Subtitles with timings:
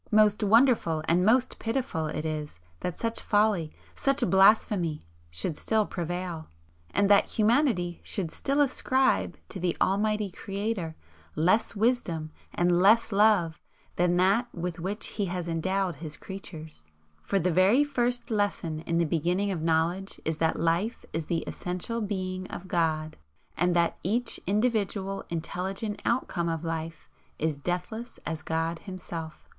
[0.09, 6.47] Most wonderful and most pitiful it is that such folly, such blasphemy should still prevail,
[6.89, 10.95] and that humanity should still ascribe to the Almighty Creator
[11.35, 13.59] less wisdom and less love
[13.95, 16.87] than that with which He has endowed His creatures.
[17.21, 21.43] For the very first lesson in the beginning of knowledge is that Life is the
[21.45, 23.17] essential Being of God,
[23.55, 27.07] and that each individual intelligent outcome of Life
[27.37, 29.47] is deathless as God Himself.